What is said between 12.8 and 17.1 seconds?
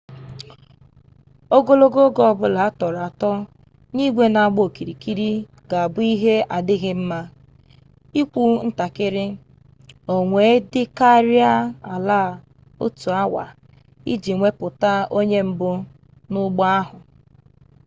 otu awa iji wepụta onye mbụ n'ụgbọ ahụ